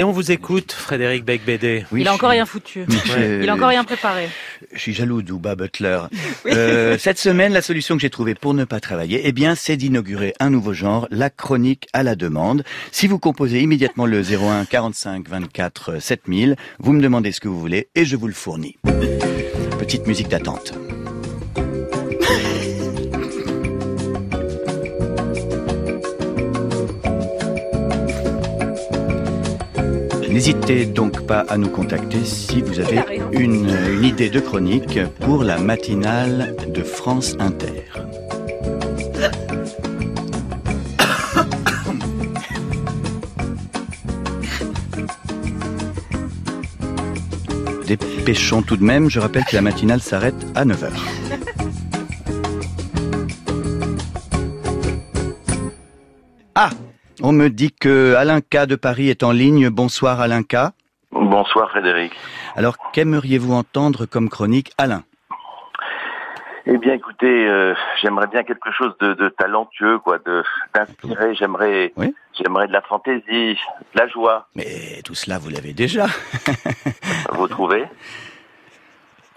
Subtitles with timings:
[0.00, 1.84] Et on vous écoute, Frédéric Becbédé.
[1.90, 2.86] Oui, il a encore suis- rien foutu.
[3.42, 4.28] Il a encore rien préparé.
[4.72, 6.02] Je suis jaloux d'Ouba Butler.
[6.46, 9.76] Euh, cette semaine, la solution que j'ai trouvée pour ne pas travailler, eh bien, c'est
[9.76, 12.64] d'inaugurer un nouveau genre, la chronique à la demande.
[12.90, 17.60] Si vous composez immédiatement le 01 45 24 7000, vous me demandez ce que vous
[17.60, 18.76] voulez et je vous le fournis.
[19.78, 20.72] Petite musique d'attente.
[30.38, 33.00] N'hésitez donc pas à nous contacter si vous avez
[33.32, 37.82] une, une idée de chronique pour la matinale de France Inter.
[47.88, 50.92] Dépêchons tout de même, je rappelle que la matinale s'arrête à 9h.
[57.22, 59.68] On me dit que Alain K de Paris est en ligne.
[59.70, 60.56] Bonsoir Alain K.
[61.10, 62.12] Bonsoir Frédéric.
[62.54, 65.02] Alors qu'aimeriez-vous entendre comme chronique Alain?
[66.66, 70.44] Eh bien écoutez, euh, j'aimerais bien quelque chose de, de talentueux, quoi, de
[70.74, 71.34] d'inspiré.
[71.34, 72.14] J'aimerais, Oui.
[72.38, 73.22] j'aimerais de la fantaisie,
[73.94, 74.48] de la joie.
[74.54, 76.06] Mais tout cela, vous l'avez déjà.
[77.32, 77.84] Vous trouvez?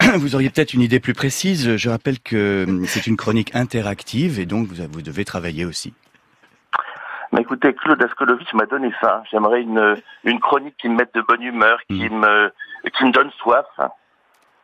[0.16, 1.76] Vous auriez peut-être une idée plus précise.
[1.76, 5.94] Je rappelle que hum, c'est une chronique interactive et donc vous, vous devez travailler aussi.
[7.32, 9.22] Mais écoutez, Claude Askolovitch m'a donné ça.
[9.30, 12.52] J'aimerais une une chronique qui me mette de bonne humeur, qui me
[12.96, 13.66] qui me donne soif.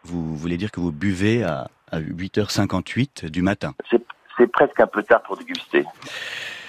[0.05, 3.75] Vous voulez dire que vous buvez à, à 8h58 du matin.
[3.91, 4.03] C'est
[4.37, 5.85] c'est presque un peu tard pour déguster.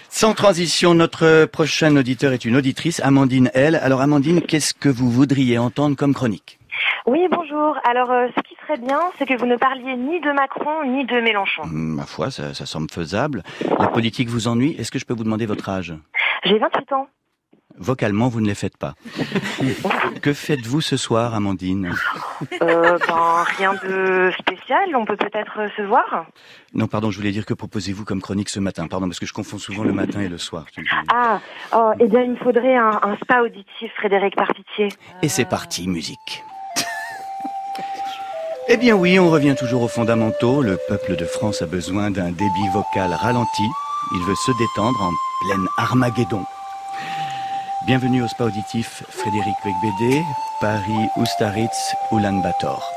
[0.09, 3.75] Sans transition, notre prochain auditeur est une auditrice, Amandine L.
[3.75, 6.58] Alors Amandine, qu'est-ce que vous voudriez entendre comme chronique?
[7.05, 7.77] Oui, bonjour.
[7.85, 11.05] Alors, euh, ce qui serait bien, c'est que vous ne parliez ni de Macron ni
[11.05, 11.63] de Mélenchon.
[11.63, 13.43] Hum, Ma foi, ça, ça semble faisable.
[13.79, 15.93] La politique vous ennuie Est-ce que je peux vous demander votre âge?
[16.43, 17.07] J'ai 28 ans.
[17.77, 18.95] Vocalement, vous ne les faites pas.
[20.21, 21.93] que faites-vous ce soir, Amandine?
[22.61, 24.93] Euh, ben, rien de spécial.
[24.95, 26.25] On peut peut-être euh, se voir.
[26.73, 28.87] Non, pardon, je voulais dire que proposez-vous comme chronique ce matin.
[28.87, 30.65] Pardon, parce que je confonds souvent le matin et le soir.
[31.13, 31.39] Ah,
[31.73, 34.89] oh, eh bien, il me faudrait un, un spa auditif, Frédéric, par pitié.
[35.21, 36.43] Et c'est parti, musique.
[38.71, 40.61] Eh bien oui, on revient toujours aux fondamentaux.
[40.61, 43.63] Le peuple de France a besoin d'un débit vocal ralenti.
[44.13, 45.09] Il veut se détendre en
[45.41, 46.43] pleine Armageddon.
[47.87, 50.21] Bienvenue au spa auditif Frédéric Becbédé,
[50.61, 52.87] Paris, Oustaritz, Ulaanbaatar.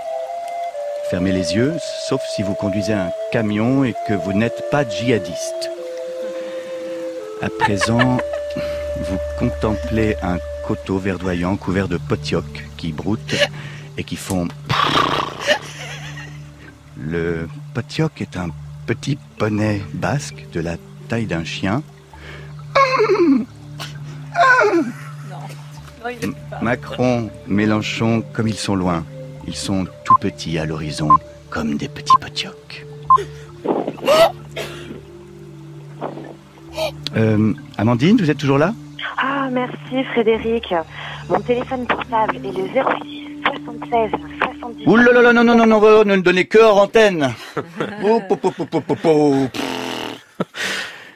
[1.09, 1.73] Fermez les yeux,
[2.07, 5.71] sauf si vous conduisez un camion et que vous n'êtes pas djihadiste.
[7.41, 8.19] À présent,
[8.99, 10.37] vous contemplez un
[10.69, 13.37] coteau verdoyant couvert de potiocs qui broutent
[13.97, 14.49] et qui font...
[16.97, 18.49] Le potioc est un
[18.87, 20.77] petit poney basque de la
[21.09, 21.83] taille d'un chien.
[26.61, 29.05] Macron, Mélenchon, comme ils sont loin.
[29.47, 31.09] Ils sont tout petits à l'horizon,
[31.51, 32.87] comme des petits potiocs.
[37.17, 38.73] Euh, Amandine, vous êtes toujours là?
[39.19, 40.75] Ah, merci, Frédéric.
[41.29, 42.69] Mon téléphone portable est le
[43.03, 44.11] 06 76
[44.41, 44.52] 70.
[44.87, 47.35] Ouh là là non, non, non, non, non, ne donnez que hors antenne.